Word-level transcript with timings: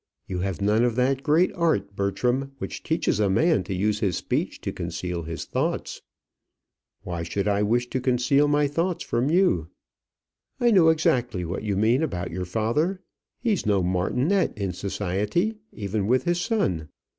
You 0.25 0.39
have 0.39 0.61
none 0.63 0.83
of 0.83 0.95
that 0.95 1.21
great 1.21 1.53
art, 1.53 1.95
Bertram, 1.95 2.53
which 2.57 2.81
teaches 2.81 3.19
a 3.19 3.29
man 3.29 3.63
to 3.65 3.73
use 3.75 3.99
his 3.99 4.17
speech 4.17 4.59
to 4.61 4.71
conceal 4.73 5.21
his 5.21 5.45
thoughts." 5.45 6.01
"Why 7.03 7.21
should 7.21 7.47
I 7.47 7.61
wish 7.61 7.87
to 7.91 8.01
conceal 8.01 8.47
my 8.47 8.65
thoughts 8.65 9.03
from 9.03 9.29
you?" 9.29 9.67
"I 10.59 10.71
know 10.71 10.89
exactly 10.89 11.45
what 11.45 11.61
you 11.61 11.77
mean 11.77 12.01
about 12.01 12.31
your 12.31 12.45
father: 12.45 12.99
he 13.41 13.51
is 13.53 13.67
no 13.67 13.83
martinet 13.83 14.57
in 14.57 14.73
society, 14.73 15.59
even 15.71 16.07
with 16.07 16.23
his 16.23 16.41
son. 16.41 16.89